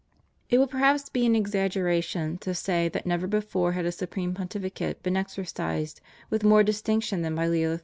[0.01, 0.41] PREFACE.
[0.45, 4.33] 5 It would perhaps be an exaggeration to say that never before had a Supreme
[4.33, 7.79] Pontificate been exercised with more distinction than by Leo XIII.